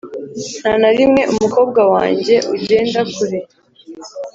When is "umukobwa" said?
1.31-1.81